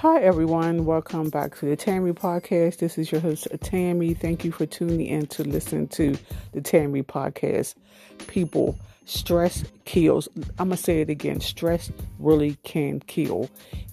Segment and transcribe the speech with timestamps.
[0.00, 0.84] Hi, everyone.
[0.84, 2.80] Welcome back to the Tammy Podcast.
[2.80, 4.12] This is your host, Tammy.
[4.12, 6.14] Thank you for tuning in to listen to
[6.52, 7.76] the Tammy Podcast.
[8.26, 10.28] People, stress kills.
[10.58, 13.48] I'm going to say it again stress really can kill.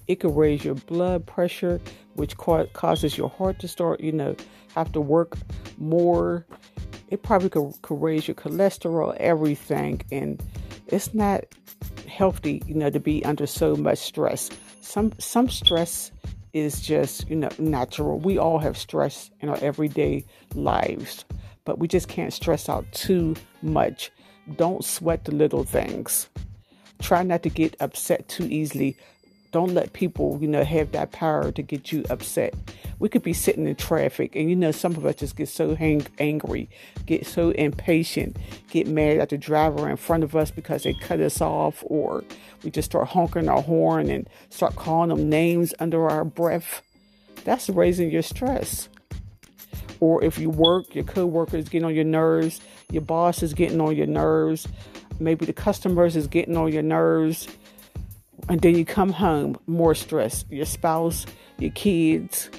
[0.06, 1.80] It can raise your blood pressure,
[2.16, 4.36] which causes your heart to start, you know,
[4.74, 5.38] have to work
[5.78, 6.44] more.
[7.08, 10.02] It probably could, could raise your cholesterol, everything.
[10.12, 10.42] And
[10.86, 11.44] it's not
[12.06, 14.50] healthy, you know, to be under so much stress
[14.84, 16.12] some some stress
[16.52, 18.18] is just you know natural.
[18.18, 20.24] We all have stress in our everyday
[20.54, 21.24] lives,
[21.64, 24.12] but we just can't stress out too much.
[24.56, 26.28] Don't sweat the little things.
[27.00, 28.96] Try not to get upset too easily.
[29.54, 32.54] Don't let people, you know, have that power to get you upset.
[32.98, 35.76] We could be sitting in traffic, and you know, some of us just get so
[35.76, 36.68] hang- angry,
[37.06, 38.36] get so impatient,
[38.68, 42.24] get mad at the driver in front of us because they cut us off, or
[42.64, 46.82] we just start honking our horn and start calling them names under our breath.
[47.44, 48.88] That's raising your stress.
[50.00, 52.60] Or if you work, your coworkers getting on your nerves,
[52.90, 54.66] your boss is getting on your nerves,
[55.20, 57.46] maybe the customers is getting on your nerves
[58.48, 61.26] and then you come home more stressed your spouse
[61.58, 62.50] your kids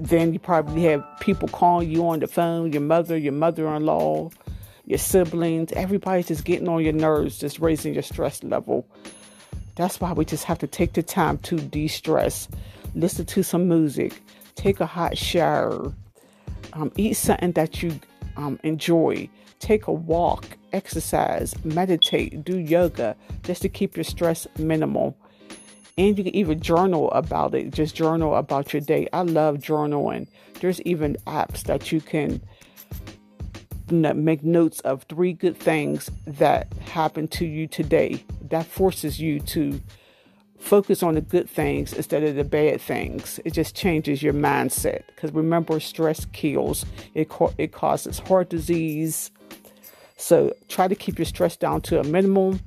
[0.00, 4.30] then you probably have people calling you on the phone your mother your mother-in-law
[4.86, 5.72] your siblings.
[5.72, 8.86] Everybody's just getting on your nerves just raising your stress level.
[9.76, 12.48] That's why we just have to take the time to de-stress.
[12.94, 14.22] Listen to some music.
[14.54, 15.92] Take a hot shower.
[16.74, 17.98] Um, eat something that you
[18.36, 19.28] um, enjoy.
[19.58, 25.16] Take a walk, exercise, meditate, do yoga just to keep your stress minimal.
[25.96, 27.70] And you can even journal about it.
[27.70, 29.06] Just journal about your day.
[29.12, 30.26] I love journaling.
[30.60, 32.42] There's even apps that you can
[33.90, 38.24] make notes of three good things that happened to you today.
[38.50, 39.80] That forces you to
[40.58, 43.38] focus on the good things instead of the bad things.
[43.44, 45.02] It just changes your mindset.
[45.08, 46.84] Because remember, stress kills.
[47.14, 49.30] It it causes heart disease,
[50.16, 52.60] so try to keep your stress down to a minimum.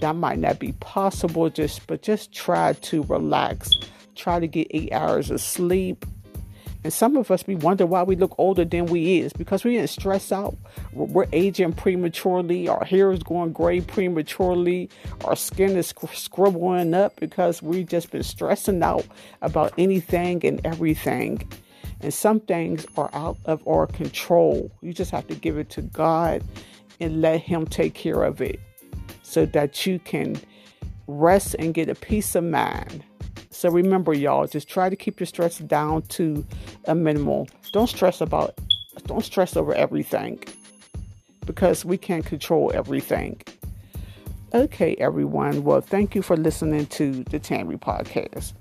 [0.00, 3.70] That might not be possible, just but just try to relax.
[4.14, 6.04] Try to get eight hours of sleep.
[6.84, 9.72] And some of us we wonder why we look older than we is because we
[9.72, 10.56] didn't stress out.
[10.92, 12.68] We're aging prematurely.
[12.68, 14.88] Our hair is going gray prematurely.
[15.24, 19.04] Our skin is scribbling up because we've just been stressing out
[19.42, 21.50] about anything and everything.
[22.00, 24.70] And some things are out of our control.
[24.80, 26.44] You just have to give it to God
[27.00, 28.60] and let Him take care of it
[29.22, 30.36] so that you can
[31.06, 33.04] rest and get a peace of mind.
[33.50, 36.44] So remember, y'all, just try to keep your stress down to
[36.84, 37.48] a minimal.
[37.72, 38.54] Don't stress about,
[39.06, 40.42] don't stress over everything
[41.46, 43.40] because we can't control everything.
[44.52, 45.64] Okay, everyone.
[45.64, 48.52] Well, thank you for listening to the Tammy podcast.